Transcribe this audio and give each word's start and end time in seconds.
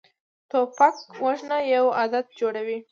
توپک 0.51 0.95
وژنه 1.23 1.57
یو 1.75 1.85
عادت 1.99 2.25
جوړوي. 2.39 2.77